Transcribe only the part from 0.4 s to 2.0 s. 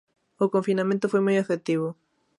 O confinamento foi moi efectivo.